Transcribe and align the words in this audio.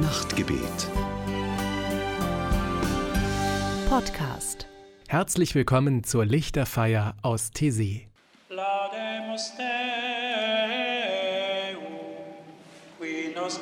Nachtgebet. 0.00 0.90
Podcast. 3.88 4.66
Herzlich 5.06 5.54
willkommen 5.54 6.02
zur 6.02 6.24
Lichterfeier 6.26 7.14
aus 7.22 7.52
TC. 7.52 8.08
Laudemus 8.48 9.52
Deum, 9.56 9.66
qui 13.00 13.32
nos 13.36 13.60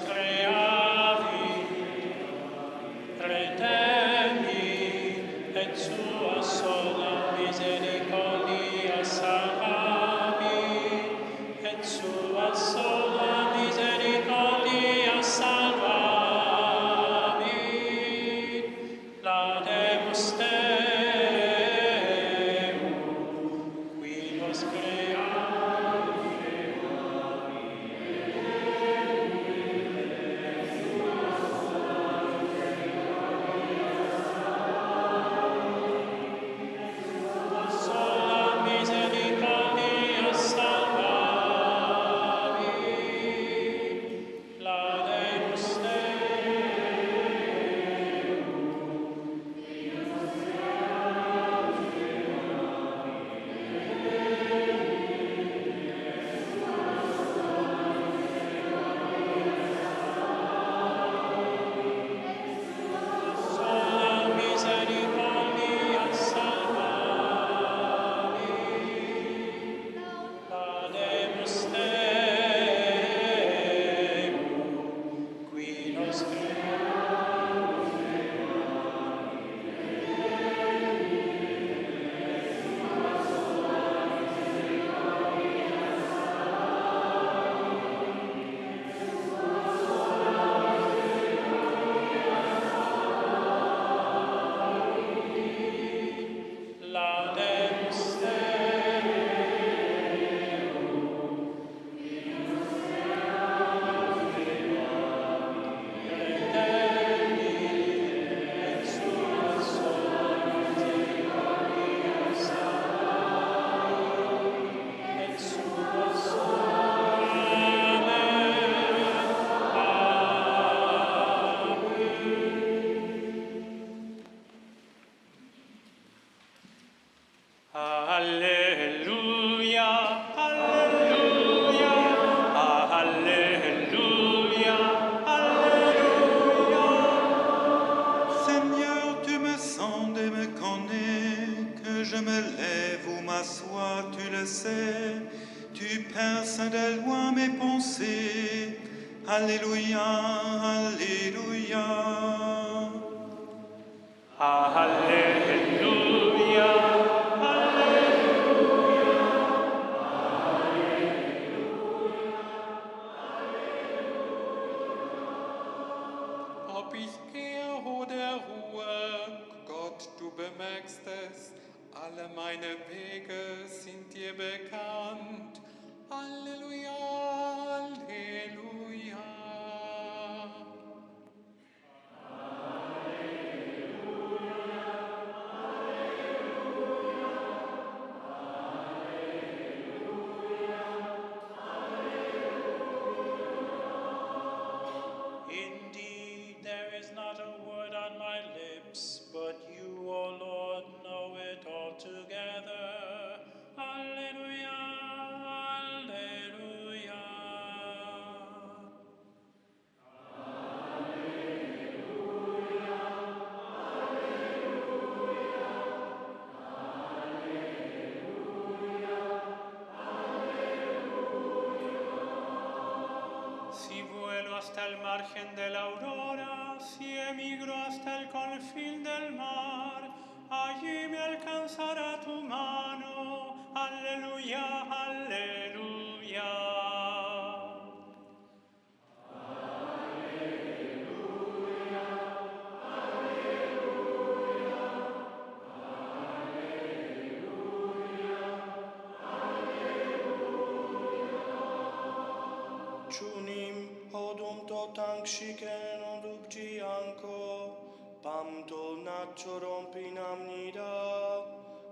Maciorom 259.32 259.88
Pinamnida. 259.88 260.84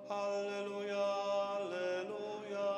Alleluia, 0.09 1.05
alleluia. 1.57 2.69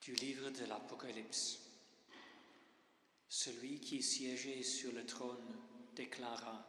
Alleluia, 0.00 0.10
alleluia, 0.10 0.50
de 0.50 0.66
l'Apocalypse. 0.66 1.69
Celui 3.42 3.80
qui 3.80 4.02
siégeait 4.02 4.62
sur 4.62 4.92
le 4.92 5.06
trône 5.06 5.56
déclara, 5.96 6.62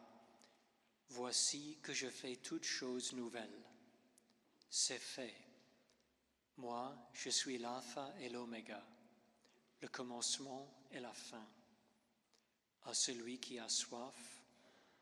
Voici 1.10 1.78
que 1.84 1.92
je 1.92 2.08
fais 2.08 2.38
toutes 2.38 2.64
choses 2.64 3.12
nouvelles. 3.12 3.62
C'est 4.70 4.98
fait. 4.98 5.36
Moi, 6.56 6.96
je 7.12 7.30
suis 7.30 7.58
l'alpha 7.58 8.16
et 8.22 8.30
l'oméga, 8.30 8.82
le 9.82 9.90
commencement 9.90 10.74
et 10.94 11.02
la 11.02 11.12
fin. 11.12 11.46
À 12.86 12.94
celui 12.94 13.38
qui 13.38 13.60
a 13.60 13.68
soif, 13.68 14.42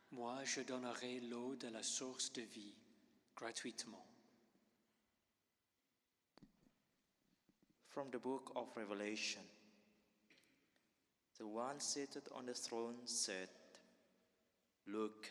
moi 0.10 0.44
je 0.46 0.62
donnerai 0.62 1.20
l'eau 1.20 1.56
de 1.56 1.68
la 1.68 1.84
source 1.84 2.34
de 2.34 2.42
vie 2.42 2.74
gratuitement. 3.36 4.08
From 7.90 8.10
the 8.10 8.18
book 8.18 8.56
of 8.56 8.76
Revelation 8.76 9.46
The 11.40 11.48
one 11.48 11.80
seated 11.80 12.24
on 12.36 12.46
the 12.46 12.54
throne 12.54 12.96
said, 13.06 13.48
Look, 14.88 15.30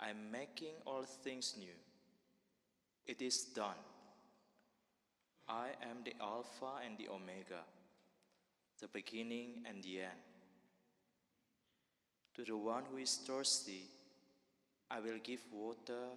I 0.00 0.10
am 0.10 0.30
making 0.32 0.74
all 0.86 1.02
things 1.02 1.54
new. 1.58 1.76
It 3.06 3.20
is 3.20 3.44
done. 3.44 3.76
I 5.48 5.68
am 5.82 5.98
the 6.04 6.14
Alpha 6.20 6.80
and 6.84 6.96
the 6.96 7.08
Omega, 7.08 7.62
the 8.80 8.88
beginning 8.88 9.64
and 9.68 9.82
the 9.82 10.00
end. 10.00 10.24
To 12.36 12.44
the 12.44 12.56
one 12.56 12.84
who 12.90 12.98
is 12.98 13.16
thirsty, 13.26 13.82
I 14.90 15.00
will 15.00 15.18
give 15.22 15.40
water 15.52 16.16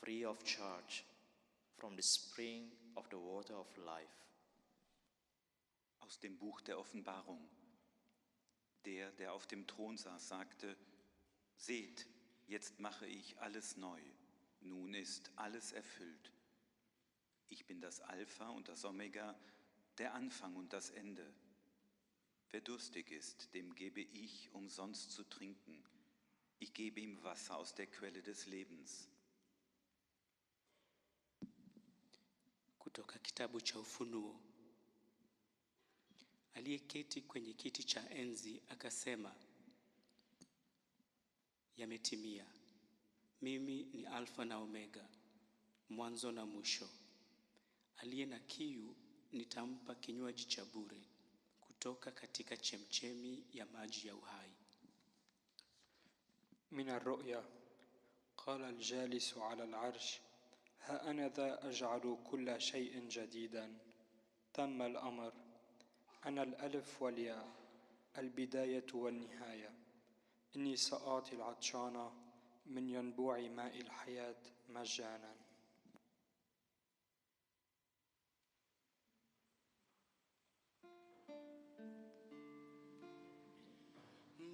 free 0.00 0.24
of 0.24 0.42
charge 0.44 1.04
from 1.76 1.96
the 1.96 2.02
spring 2.02 2.64
of 2.96 3.04
the 3.10 3.18
water 3.18 3.54
of 3.54 3.66
life. 3.84 4.16
Aus 6.02 6.16
dem 6.16 6.36
Buch 6.36 6.62
der 6.64 6.78
Offenbarung. 6.78 7.59
Der, 8.84 9.12
der 9.12 9.32
auf 9.32 9.46
dem 9.46 9.66
Thron 9.66 9.96
saß, 9.96 10.28
sagte, 10.28 10.76
Seht, 11.56 12.06
jetzt 12.46 12.80
mache 12.80 13.06
ich 13.06 13.38
alles 13.38 13.76
neu. 13.76 14.00
Nun 14.60 14.94
ist 14.94 15.30
alles 15.36 15.72
erfüllt. 15.72 16.32
Ich 17.48 17.66
bin 17.66 17.80
das 17.80 18.00
Alpha 18.00 18.48
und 18.48 18.68
das 18.68 18.84
Omega, 18.84 19.38
der 19.98 20.14
Anfang 20.14 20.56
und 20.56 20.72
das 20.72 20.90
Ende. 20.90 21.34
Wer 22.50 22.60
durstig 22.60 23.10
ist, 23.10 23.52
dem 23.54 23.74
gebe 23.74 24.00
ich 24.00 24.50
umsonst 24.52 25.12
zu 25.12 25.24
trinken. 25.24 25.84
Ich 26.58 26.74
gebe 26.74 27.00
ihm 27.00 27.22
Wasser 27.22 27.56
aus 27.56 27.74
der 27.74 27.86
Quelle 27.86 28.22
des 28.22 28.46
Lebens. 28.46 29.08
Kutoka 32.78 33.18
kitabu 33.18 33.60
cha 33.60 33.78
Ufunuo. 33.78 34.40
aliyeketi 36.54 37.22
kwenye 37.22 37.52
kiti 37.52 37.84
cha 37.84 38.10
enzi 38.10 38.62
akasema, 38.68 39.34
yametimia. 41.76 42.46
Mimi 43.42 43.84
ni 43.84 44.06
Alfa 44.06 44.44
na 44.44 44.58
Omega, 44.58 45.08
mwanzo 45.88 46.32
na 46.32 46.46
mwisho. 46.46 46.88
Aliye 47.96 48.26
na 48.26 48.38
kiu 48.38 48.96
nitampa 49.32 49.94
kinywaji 49.94 50.44
cha 50.44 50.64
bure 50.64 51.00
kutoka 51.60 52.10
katika 52.10 52.56
chemchemi 52.56 53.44
ya 53.52 53.66
maji 53.66 54.08
ya 54.08 54.14
uhai. 54.16 54.50
min 56.70 56.88
alruya 56.88 57.44
qala 58.36 58.66
aljalisu 58.68 59.44
ala 59.44 59.64
alarsh 59.64 60.20
ha 60.78 61.02
anadha 61.02 61.62
ajalu 61.62 62.16
kulla 62.16 62.60
shay'in 62.60 63.08
jadidan 63.08 63.78
tamma 64.52 64.84
alamr 64.84 65.32
أنا 66.26 66.42
الألف 66.42 67.02
والياء 67.02 67.48
البداية 68.18 68.86
والنهاية. 68.94 69.70
إني 70.56 70.76
سآتي 70.76 71.36
العطشان 71.36 72.10
من 72.66 72.88
ينبوع 72.88 73.40
ماء 73.40 73.80
الحياة 73.80 74.42
مجانا. 74.68 75.34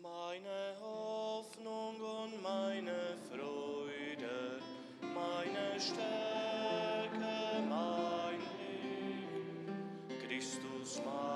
Meine 0.02 0.76
Hoffnung 0.80 2.00
und 2.00 2.40
meine 2.42 3.18
Freude, 3.28 4.62
meine 5.02 5.80
Stärke, 5.80 7.60
mein 7.68 8.40
Licht, 8.56 10.22
Christus 10.22 11.02
meine 11.04 11.35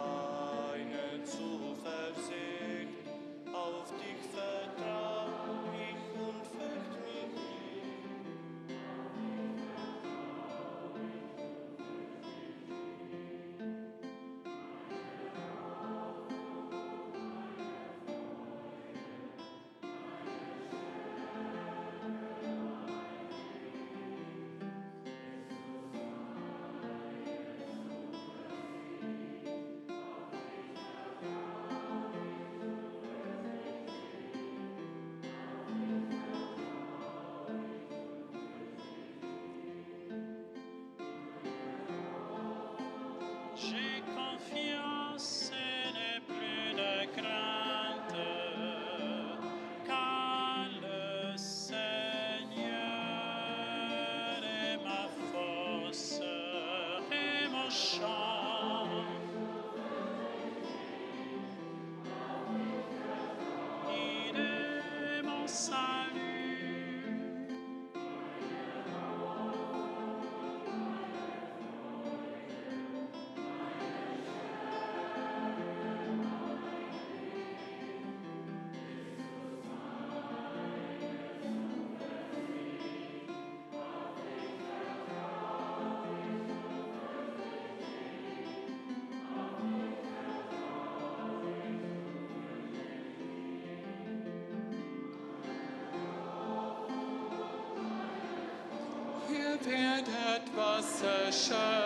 a. 101.03 101.80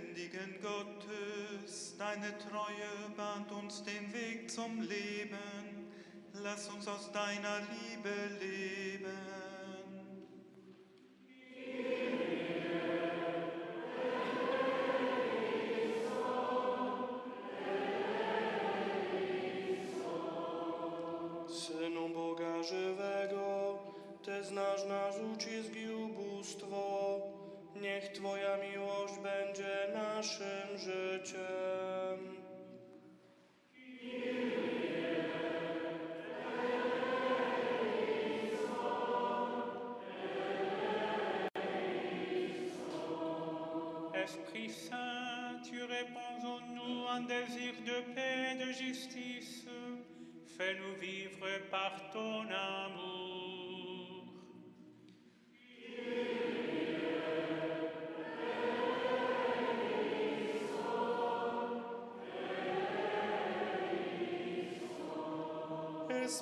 lebendigen 0.00 0.60
Gottes, 0.62 1.96
deine 1.98 2.36
Treue 2.38 3.10
bahnt 3.16 3.50
uns 3.52 3.82
den 3.82 4.12
Weg 4.12 4.50
zum 4.50 4.80
Leben. 4.80 5.90
Lass 6.42 6.68
uns 6.68 6.88
aus 6.88 7.10
deiner 7.12 7.60
Liebe 7.60 8.10
leben. 8.40 9.39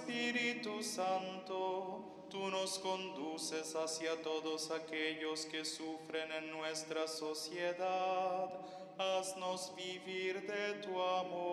Espíritu 0.09 0.83
Santo, 0.83 2.25
tú 2.31 2.49
nos 2.49 2.79
conduces 2.79 3.77
hacia 3.77 4.23
todos 4.23 4.71
aquellos 4.71 5.45
que 5.45 5.67
sufren 5.67 6.33
en 6.33 6.51
nuestra 6.51 7.07
sociedad. 7.07 8.49
Haznos 8.97 9.75
vivir 9.77 10.47
de 10.47 10.81
tu 10.81 10.99
amor. 10.99 11.48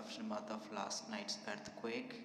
Aftermath 0.00 0.50
of 0.50 0.62
last 0.72 1.10
night's 1.10 1.36
earthquake, 1.52 2.22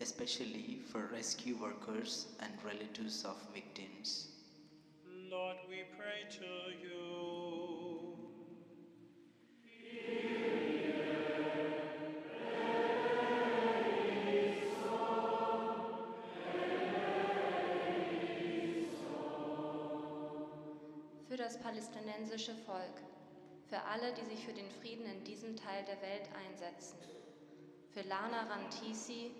especially 0.00 0.78
for 0.90 1.10
rescue 1.12 1.56
workers 1.60 2.26
and 2.38 2.52
relatives 2.64 3.24
of 3.24 3.36
victims. 3.52 4.28
Lord, 5.28 5.56
we 5.68 5.82
pray 5.98 6.20
to 6.38 6.50
you. 6.80 8.16
Für 21.28 21.36
das 21.36 21.58
palästinensische 21.60 22.54
Volk, 22.66 23.09
für 23.70 23.80
alle, 23.84 24.12
die 24.12 24.24
sich 24.24 24.44
für 24.44 24.52
den 24.52 24.68
Frieden 24.68 25.06
in 25.06 25.22
diesem 25.22 25.54
Teil 25.54 25.84
der 25.84 26.02
Welt 26.02 26.28
einsetzen, 26.34 26.98
für 27.92 28.02
Lana 28.02 28.42
Rantisi, 28.50 29.30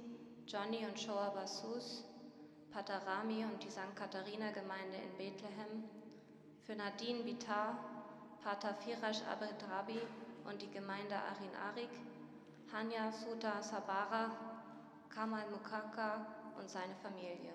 Johnny 0.46 0.86
und 0.86 0.98
Shoa 0.98 1.30
Basus, 1.30 2.04
Patarami 2.70 3.44
und 3.44 3.62
die 3.62 3.70
St. 3.70 3.96
Katharina 3.96 4.52
Gemeinde 4.52 4.96
in 4.98 5.16
Bethlehem, 5.18 5.84
für 6.62 6.76
Nadine 6.76 7.24
Bitar, 7.24 7.76
Pater 8.44 8.74
Firash 8.74 9.22
Abedrabi 9.22 10.00
und 10.44 10.62
die 10.62 10.70
Gemeinde 10.70 11.16
Arin 11.16 11.56
Arik, 11.68 11.90
Hanya 12.72 13.10
Suta 13.10 13.60
Sabara, 13.60 14.30
Kamal 15.12 15.50
Mukaka 15.50 16.24
und 16.56 16.70
seine 16.70 16.94
Familie. 17.02 17.52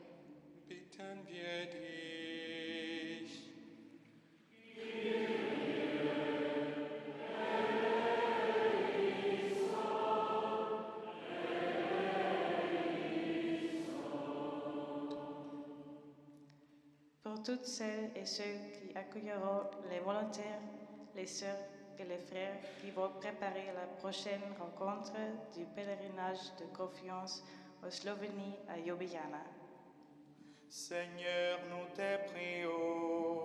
Bitten 0.67 1.25
wir 1.25 1.67
dich. 1.67 1.85
Toutes 17.45 17.65
celles 17.65 18.09
et 18.15 18.25
ceux 18.25 18.43
qui 18.73 18.97
accueilleront 18.97 19.69
les 19.89 19.99
volontaires, 19.99 20.61
les 21.15 21.27
sœurs 21.27 21.59
et 21.99 22.03
les 22.03 22.17
frères 22.17 22.57
qui 22.81 22.89
vont 22.89 23.11
préparer 23.19 23.67
la 23.75 23.85
prochaine 23.99 24.41
rencontre 24.59 25.13
du 25.55 25.63
pèlerinage 25.65 26.55
de 26.59 26.65
confiance 26.75 27.43
en 27.85 27.91
Slovénie 27.91 28.55
à 28.67 28.79
Ljubljana. 28.79 29.43
Seigneur, 30.67 31.59
nous 31.69 31.85
te 31.95 32.31
prions. 32.31 33.44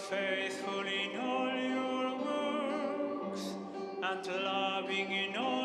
Faithful 0.00 0.80
in 0.80 1.20
all 1.20 1.56
your 1.74 2.16
works, 2.24 3.44
and 4.02 4.26
loving 4.26 5.12
in 5.12 5.36
all 5.36 5.59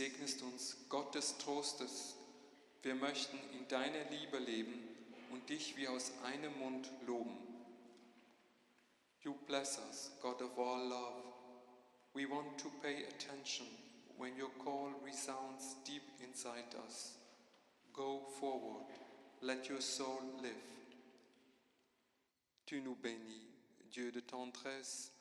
segnest 0.00 0.40
uns, 0.40 0.78
Gott 0.88 1.14
des 1.14 1.36
Trostes. 1.36 2.16
Wir 2.82 2.94
möchten 2.94 3.38
in 3.52 3.68
deiner 3.68 4.02
Liebe 4.04 4.38
leben 4.38 4.72
und 5.30 5.46
dich 5.50 5.76
wie 5.76 5.88
aus 5.88 6.10
einem 6.24 6.58
Mund 6.58 6.90
loben. 7.06 7.36
You 9.20 9.34
bless 9.46 9.78
us, 9.90 10.10
God 10.22 10.40
of 10.40 10.58
all 10.58 10.88
love. 10.88 11.22
We 12.14 12.24
want 12.26 12.56
to 12.62 12.70
pay 12.80 13.04
attention 13.04 13.66
when 14.16 14.34
your 14.38 14.48
call 14.64 14.88
resounds 15.04 15.76
deep 15.86 16.04
inside 16.24 16.74
us. 16.86 17.18
Go 17.92 18.22
forward, 18.40 18.86
let 19.42 19.68
your 19.68 19.82
soul 19.82 20.22
live. 20.40 20.54
Tu 22.64 22.80
nous 22.80 22.96
bénis, 22.96 23.50
Dieu 23.90 24.10
de 24.10 24.20
tendresse, 24.20 25.12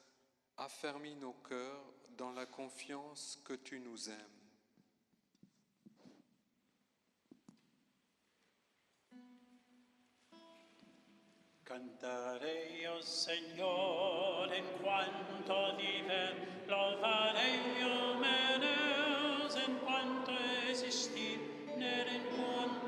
affermis 0.57 1.15
nos 1.15 1.35
cœurs 1.49 1.83
dans 2.17 2.31
la 2.31 2.45
confiance 2.45 3.37
que 3.43 3.55
tu 3.55 3.81
nous 3.81 4.09
aimes. 4.09 4.38
Cantarei, 11.69 12.79
io, 12.79 12.95
oh 12.95 13.01
Signore, 13.01 14.57
in 14.57 14.81
quanto 14.81 15.75
vive, 15.75 16.63
lodare 16.65 17.47
io, 17.77 18.15
Meneus, 18.17 19.53
in 19.67 19.77
quanto 19.83 20.31
esisti, 20.67 21.39
nel 21.75 22.21
mondo. 22.35 22.78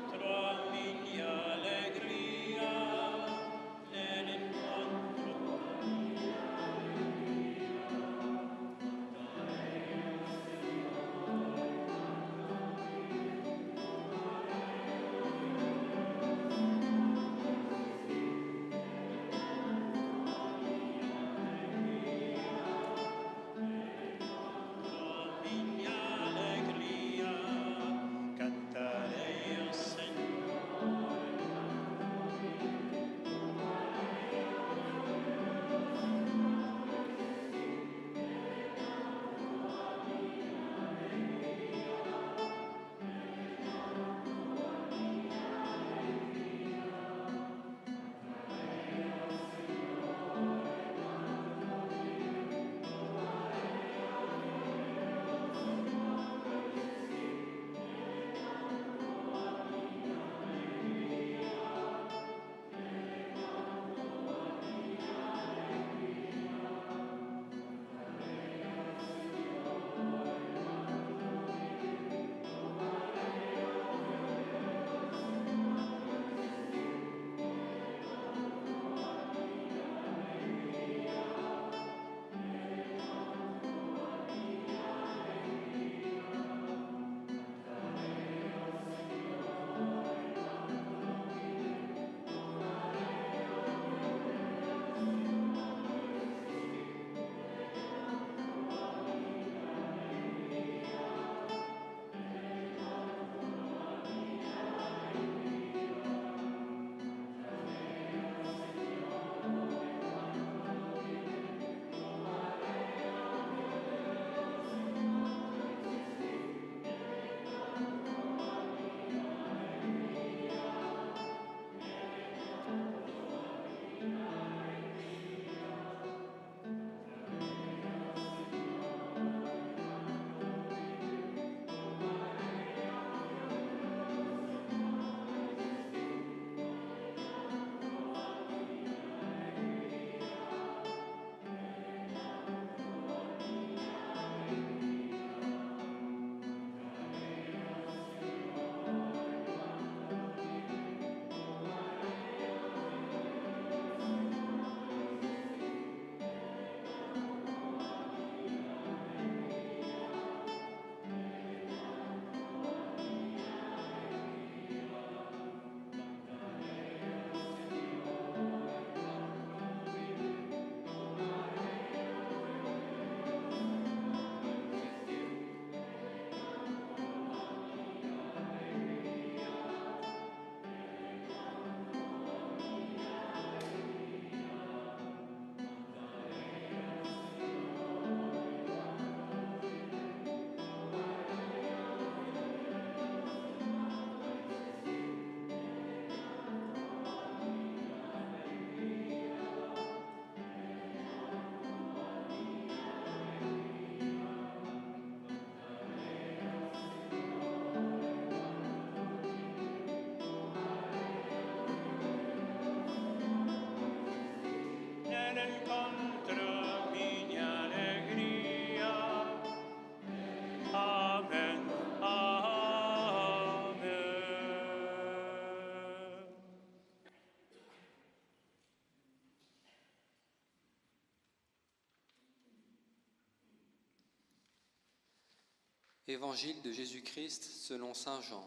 Évangile 236.12 236.60
de 236.60 236.70
Jésus-Christ 236.70 237.42
selon 237.42 237.94
Saint 237.94 238.20
Jean. 238.20 238.46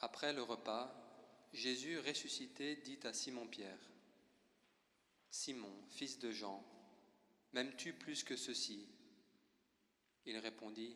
Après 0.00 0.34
le 0.34 0.42
repas, 0.42 0.94
Jésus 1.54 1.98
ressuscité 1.98 2.76
dit 2.76 2.98
à 3.04 3.14
Simon-Pierre, 3.14 3.90
Simon, 5.30 5.74
fils 5.88 6.18
de 6.18 6.30
Jean, 6.30 6.62
m'aimes-tu 7.54 7.94
plus 7.94 8.22
que 8.22 8.36
ceci? 8.36 8.86
Il 10.26 10.36
répondit, 10.36 10.94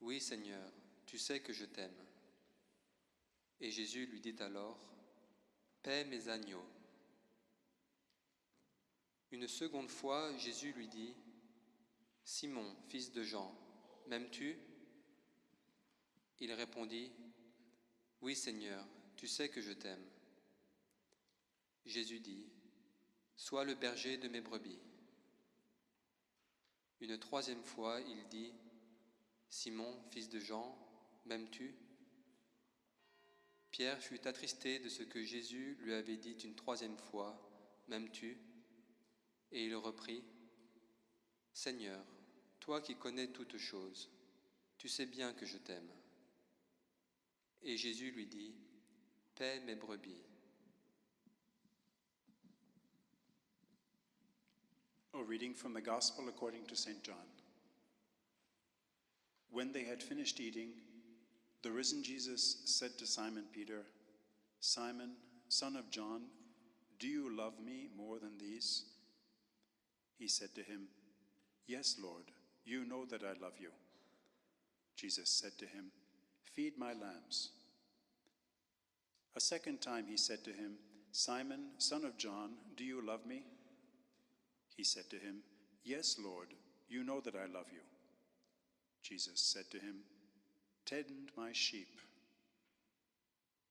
Oui 0.00 0.20
Seigneur, 0.20 0.70
tu 1.06 1.16
sais 1.18 1.40
que 1.40 1.54
je 1.54 1.64
t'aime. 1.64 2.04
Et 3.58 3.70
Jésus 3.70 4.04
lui 4.04 4.20
dit 4.20 4.36
alors, 4.40 4.78
Paix 5.82 6.04
mes 6.04 6.28
agneaux. 6.28 6.68
Une 9.30 9.48
seconde 9.48 9.88
fois, 9.88 10.36
Jésus 10.36 10.74
lui 10.74 10.88
dit, 10.88 11.14
Simon, 12.30 12.76
fils 12.90 13.10
de 13.10 13.22
Jean, 13.22 13.58
m'aimes-tu? 14.06 14.58
Il 16.40 16.52
répondit, 16.52 17.10
Oui 18.20 18.36
Seigneur, 18.36 18.86
tu 19.16 19.26
sais 19.26 19.48
que 19.48 19.62
je 19.62 19.72
t'aime. 19.72 20.06
Jésus 21.86 22.20
dit, 22.20 22.44
Sois 23.34 23.64
le 23.64 23.74
berger 23.74 24.18
de 24.18 24.28
mes 24.28 24.42
brebis. 24.42 24.78
Une 27.00 27.18
troisième 27.18 27.64
fois, 27.64 27.98
il 28.02 28.28
dit, 28.28 28.52
Simon, 29.48 29.98
fils 30.10 30.28
de 30.28 30.38
Jean, 30.38 30.76
m'aimes-tu? 31.24 31.74
Pierre 33.70 34.02
fut 34.02 34.28
attristé 34.28 34.80
de 34.80 34.90
ce 34.90 35.02
que 35.02 35.24
Jésus 35.24 35.78
lui 35.80 35.94
avait 35.94 36.18
dit 36.18 36.36
une 36.44 36.56
troisième 36.56 36.98
fois, 36.98 37.42
M'aimes-tu? 37.88 38.36
Et 39.50 39.64
il 39.64 39.74
reprit, 39.74 40.22
Seigneur, 41.54 42.04
toi 42.68 42.82
qui 42.82 42.96
connais 42.96 43.28
toutes 43.28 43.56
choses, 43.56 44.10
tu 44.76 44.90
sais 44.90 45.06
bien 45.06 45.32
que 45.32 45.46
je 45.46 45.56
t'aime. 45.56 45.88
Et 47.62 47.78
Jésus 47.78 48.10
lui 48.10 48.26
dit, 48.26 48.52
Paix 49.36 49.60
mes 49.60 49.74
brebis. 49.74 50.22
A 55.14 55.22
reading 55.22 55.54
from 55.54 55.72
the 55.72 55.80
Gospel 55.80 56.28
according 56.28 56.66
to 56.66 56.76
St. 56.76 57.02
John. 57.02 57.26
When 59.50 59.72
they 59.72 59.84
had 59.84 60.02
finished 60.02 60.38
eating, 60.38 60.72
the 61.62 61.72
risen 61.72 62.02
Jesus 62.02 62.60
said 62.66 62.98
to 62.98 63.06
Simon 63.06 63.46
Peter, 63.50 63.86
Simon, 64.60 65.12
son 65.48 65.74
of 65.74 65.90
John, 65.90 66.24
do 66.98 67.08
you 67.08 67.34
love 67.34 67.58
me 67.64 67.88
more 67.96 68.18
than 68.18 68.36
these? 68.36 68.84
He 70.18 70.28
said 70.28 70.54
to 70.54 70.62
him, 70.62 70.88
Yes, 71.66 71.96
Lord, 71.98 72.30
you 72.68 72.84
know 72.84 73.04
that 73.06 73.22
I 73.22 73.32
love 73.42 73.54
you. 73.58 73.70
Jesus 74.96 75.30
said 75.30 75.52
to 75.58 75.64
him, 75.64 75.86
Feed 76.54 76.76
my 76.76 76.92
lambs. 76.92 77.50
A 79.36 79.40
second 79.40 79.80
time 79.80 80.06
he 80.08 80.16
said 80.16 80.44
to 80.44 80.50
him, 80.50 80.72
Simon, 81.12 81.70
son 81.78 82.04
of 82.04 82.18
John, 82.18 82.50
do 82.76 82.84
you 82.84 83.04
love 83.04 83.24
me? 83.24 83.44
He 84.76 84.84
said 84.84 85.08
to 85.10 85.16
him, 85.16 85.36
Yes, 85.84 86.16
Lord, 86.22 86.48
you 86.88 87.04
know 87.04 87.20
that 87.20 87.34
I 87.34 87.46
love 87.46 87.66
you. 87.72 87.80
Jesus 89.02 89.40
said 89.40 89.70
to 89.70 89.78
him, 89.78 90.00
Tend 90.84 91.30
my 91.36 91.50
sheep. 91.52 92.00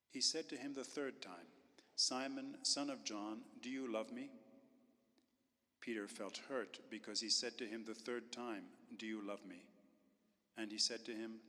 He 0.10 0.22
said 0.22 0.50
to 0.50 0.56
him 0.56 0.74
the 0.74 0.84
third 0.84 1.22
time, 1.22 1.48
Simon, 1.96 2.56
son 2.64 2.90
of 2.90 3.04
John, 3.04 3.40
do 3.62 3.70
you 3.70 3.92
love 3.92 4.12
me? 4.12 4.30
Peter 5.82 6.08
felt 6.08 6.42
hurt 6.50 6.80
because 6.90 7.22
he 7.22 7.30
said 7.30 7.58
to 7.58 7.66
him 7.66 7.84
the 7.86 7.94
third 7.94 8.32
time, 8.32 8.64
Do 8.96 9.06
you 9.06 9.22
love 9.28 9.46
me? 9.46 9.62
And 10.58 10.72
he 10.72 10.78
said 10.78 11.06
to 11.06 11.12
him, 11.12 11.40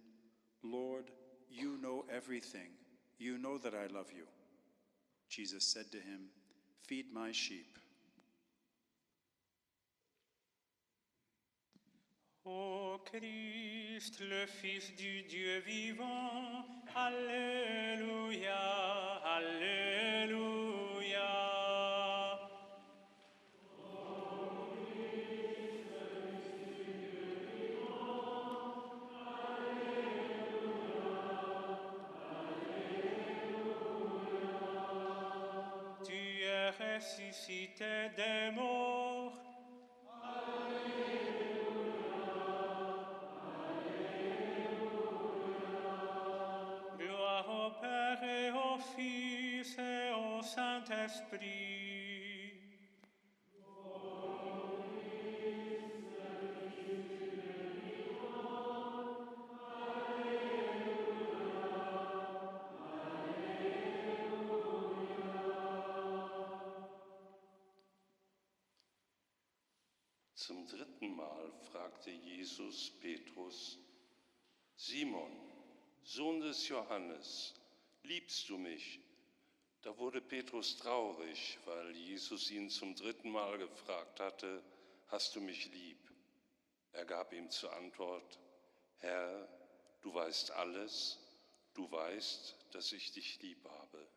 Lord, 0.63 1.05
you 1.51 1.79
know 1.81 2.05
everything. 2.15 2.71
You 3.19 3.39
know 3.39 3.59
that 3.59 3.75
I 3.75 3.87
love 3.87 4.13
you. 4.15 4.25
Jesus 5.29 5.65
said 5.65 5.91
to 5.93 5.99
him, 5.99 6.31
Feed 6.87 7.07
my 7.13 7.33
sheep. 7.33 7.67
Ô 12.45 12.99
Christ, 13.05 14.21
le 14.21 14.47
Fils 14.47 14.91
du 14.97 15.23
Dieu 15.29 15.61
vivant, 15.61 16.65
Alléluia, 16.95 18.57
Alléluia. 19.23 19.88
resuscite 36.99 38.11
demoni, 38.17 38.88
Zum 70.49 70.67
dritten 70.67 71.15
Mal 71.15 71.53
fragte 71.71 72.11
Jesus 72.11 72.91
Petrus, 73.03 73.77
Simon, 74.77 75.31
Sohn 76.03 76.41
des 76.41 76.67
Johannes, 76.69 77.53
liebst 78.05 78.49
du 78.49 78.57
mich? 78.57 78.99
Da 79.83 79.95
wurde 79.99 80.23
Petrus 80.23 80.79
traurig, 80.79 81.59
weil 81.67 81.95
Jesus 81.95 82.51
ihn 82.51 82.71
zum 82.71 82.95
dritten 82.95 83.31
Mal 83.31 83.59
gefragt 83.59 84.21
hatte, 84.21 84.63
hast 85.09 85.37
du 85.37 85.43
mich 85.43 85.71
lieb? 85.71 85.99
Er 86.93 87.05
gab 87.05 87.35
ihm 87.35 87.51
zur 87.51 87.75
Antwort, 87.75 88.39
Herr, 89.01 89.47
du 90.01 90.15
weißt 90.15 90.53
alles, 90.53 91.19
du 91.75 91.91
weißt, 91.91 92.57
dass 92.71 92.93
ich 92.93 93.13
dich 93.13 93.39
lieb 93.43 93.69
habe. 93.69 94.09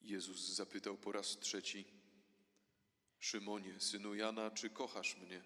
Jezus 0.00 0.56
zapytał 0.56 0.96
po 0.96 1.12
raz 1.12 1.38
trzeci: 1.38 1.86
Szymonie, 3.24 3.80
synu 3.80 4.14
Jana, 4.14 4.50
czy 4.50 4.70
kochasz 4.70 5.16
mnie? 5.16 5.42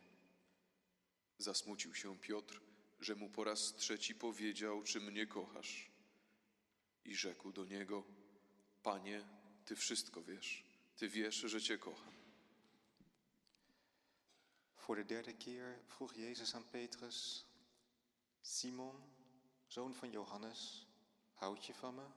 Zasmucił 1.38 1.94
się 1.94 2.18
Piotr, 2.18 2.60
że 3.00 3.14
mu 3.14 3.30
po 3.30 3.44
raz 3.44 3.74
trzeci 3.76 4.14
powiedział: 4.14 4.82
Czy 4.82 5.00
mnie 5.00 5.26
kochasz? 5.26 5.90
I 7.04 7.14
rzekł 7.14 7.52
do 7.52 7.64
niego: 7.64 8.04
Panie, 8.82 9.24
ty 9.64 9.76
wszystko 9.76 10.22
wiesz, 10.22 10.64
ty 10.96 11.08
wiesz, 11.08 11.34
że 11.34 11.62
cię 11.62 11.78
kocham. 11.78 12.14
Voor 14.76 14.96
de 14.96 15.04
derde 15.04 15.34
keer 15.34 15.78
vroeg 15.88 16.16
Jezus 16.16 16.54
aan 16.54 16.64
Petrus: 16.64 17.46
Simon, 18.42 19.02
zoon 19.68 19.94
van 19.94 20.12
Johannes, 20.12 20.86
houd 21.34 21.66
je 21.66 21.74
van 21.74 21.94
me? 21.94 22.10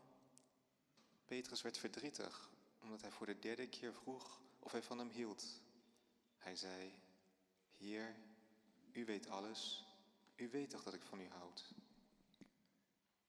Petrus 1.28 1.62
werd 1.62 1.78
verdrietig 1.78 2.50
omdat 2.82 3.02
hij 3.02 3.12
voor 3.12 3.28
de 3.28 3.40
derde 3.40 3.68
keer 3.68 3.94
vroeg 3.94 4.42
of 4.61 4.73
hij 4.73 4.83
van 4.83 4.99
hem 4.99 5.11
hield. 5.11 5.63
Hij 6.39 6.57
zei: 6.57 6.93
Heer, 7.79 8.17
u 8.93 9.05
weet 9.05 9.29
alles, 9.29 9.85
u 10.37 10.49
weet 10.49 10.71
toch 10.71 10.83
dat 10.83 10.95
ik 10.95 11.03
van 11.03 11.21
u 11.21 11.29
houd. 11.29 11.75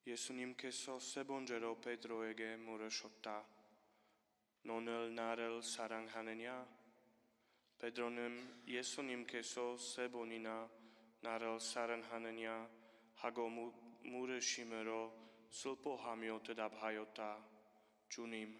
예수님께서 0.07 0.99
세 0.99 1.25
번째로 1.25 1.81
베드로에게 1.81 2.55
물으셨다. 2.55 3.45
너를 4.63 5.13
나를 5.13 5.62
사랑하느냐? 5.62 6.65
베드로는 7.79 8.63
예수님께서 8.67 9.77
세 9.77 10.10
번이나 10.10 10.69
나를 11.19 11.60
사랑하느냐 11.60 12.69
하고 13.15 13.49
무, 13.49 13.73
물으심으로 14.03 15.12
슬퍼하며 15.49 16.41
대답하였다. 16.43 17.43
주님, 18.07 18.60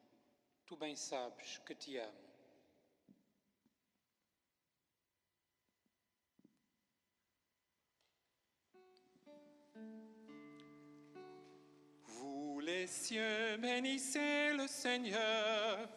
tu 0.65 0.75
bem 0.75 0.95
sabes 0.95 1.59
que 1.65 1.73
te 1.73 1.99
amo. 1.99 2.31
Vous 12.05 12.59
les 12.59 12.87
cieux, 12.87 13.57
bénissez 13.57 14.53
le 14.53 14.67
Seigneur. 14.67 15.89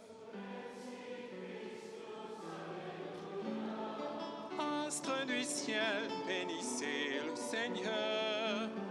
Astres 4.58 5.26
du 5.26 5.42
ciel, 5.44 6.08
bénissez 6.26 7.20
le 7.26 7.36
Seigneur. 7.36 8.83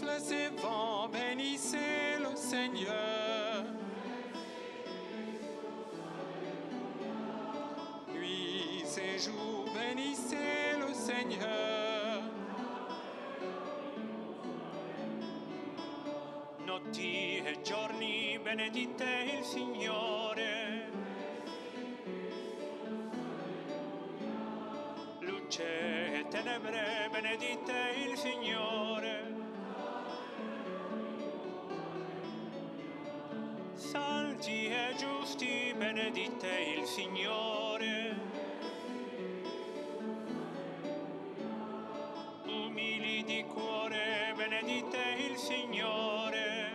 Souffles 0.00 0.32
et 0.32 0.48
vents, 0.60 1.08
bénissez 1.08 2.16
le 2.18 2.34
Seigneur. 2.34 3.64
Nuits 8.08 8.84
et 8.96 9.18
bénissez 9.74 10.78
le 10.78 10.94
Seigneur. 10.94 12.22
Notti 16.66 17.42
e 17.44 17.60
giorni 17.62 18.38
benedite 18.42 19.04
il 19.36 19.44
Signore. 19.44 20.88
Luce 25.20 25.60
e 25.60 26.24
tenebre 26.30 27.08
benedite 27.12 27.72
il 28.06 28.16
Signore. 28.16 28.69
Santi 33.80 34.66
e 34.66 34.94
giusti 34.98 35.74
benedite 35.74 36.76
il 36.76 36.84
Signore. 36.84 38.14
Umili 42.44 43.24
di 43.24 43.42
cuore 43.44 44.34
benedite 44.36 44.98
il 45.30 45.36
Signore. 45.38 46.72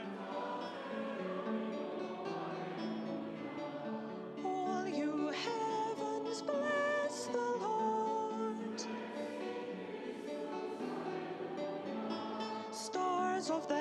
All 4.44 4.88
you 4.88 5.30
heavens, 5.30 6.42
bless 6.42 7.28
the 7.28 7.38
Lord. 7.62 8.84
Stars 12.72 13.52
of 13.52 13.68
the 13.68 13.75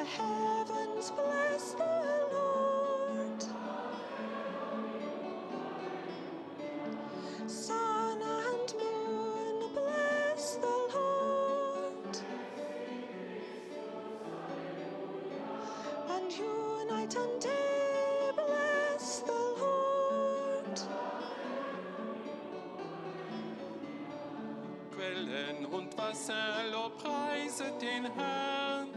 Quellen 24.90 25.66
und 25.66 25.98
Wasser, 25.98 26.34
lobpreiset 26.72 27.82
den 27.82 28.04
Herrn. 28.14 28.88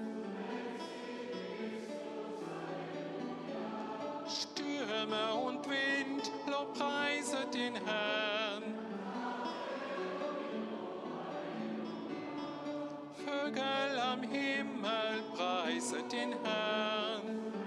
Stürme 4.25 5.33
und 5.45 5.67
Wind, 5.69 6.31
lobpreiset 6.49 7.53
den 7.53 7.75
Herrn. 7.75 8.63
Vögel 13.25 13.99
am 13.99 14.23
Himmel, 14.23 15.23
preiset 15.35 16.09
den 16.09 16.31
Herrn. 16.43 17.66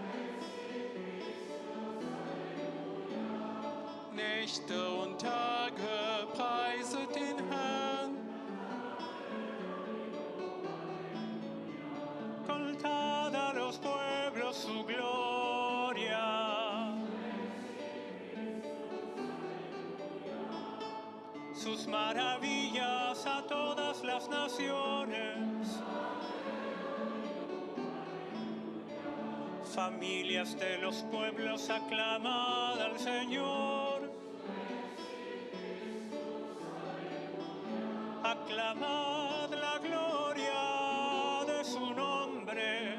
Nächte 4.51 4.91
und 4.91 5.21
Tage, 5.21 6.27
preiset 6.35 7.15
den 7.15 7.39
Herrn. 7.51 8.17
Contad 12.45 13.33
a 13.33 13.53
los 13.55 13.79
pueblos 13.79 14.57
su 14.57 14.85
gloria. 14.85 16.27
Sus 21.55 21.87
maravillas 21.87 23.25
a 23.27 23.47
todas 23.47 24.03
las 24.03 24.29
naciones. 24.29 25.81
Familias 29.77 30.59
de 30.59 30.79
los 30.79 31.05
pueblos, 31.05 31.71
aclamad 31.71 32.81
al 32.81 32.99
Señor. 32.99 33.90
Aclamad 38.51 39.51
la 39.55 39.79
gloria 39.79 41.45
de 41.47 41.65
su 41.65 41.95
nombre. 41.95 42.99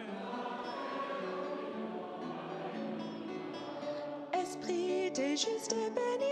Esprit 4.32 5.12
des 5.12 5.36
justes, 5.36 5.92
bénissez 5.94 6.31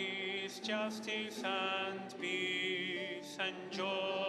God 0.00 0.62
justice 0.62 1.42
and 1.44 2.14
peace 2.20 3.38
and 3.40 3.54
joy 3.70 4.19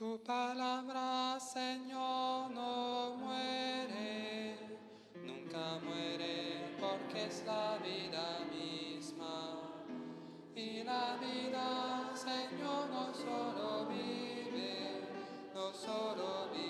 Tu 0.00 0.18
palabra, 0.24 1.38
Señor, 1.38 2.50
no 2.52 3.16
muere, 3.18 4.56
nunca 5.14 5.78
muere, 5.84 6.74
porque 6.80 7.26
es 7.26 7.44
la 7.44 7.76
vida 7.84 8.38
misma. 8.50 9.58
Y 10.54 10.84
la 10.84 11.18
vida, 11.20 12.12
Señor, 12.14 12.88
no 12.88 13.12
solo 13.12 13.88
vive, 13.90 15.02
no 15.54 15.70
solo 15.74 16.48
vive, 16.50 16.69